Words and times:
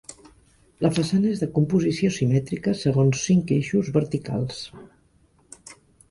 La 0.83 0.89
façana 0.93 1.27
és 1.33 1.41
de 1.41 1.49
composició 1.57 2.09
simètrica 2.15 2.73
segons 2.79 3.21
cinc 3.27 3.53
eixos 3.57 3.91
verticals. 3.99 4.63